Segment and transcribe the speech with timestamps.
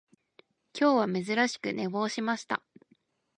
[0.73, 2.63] 今日は珍しく寝坊しました